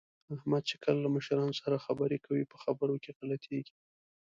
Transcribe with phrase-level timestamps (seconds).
[0.35, 3.75] احمد چې کله له مشرانو سره خبرې کوي، په خبرو کې غلطېږي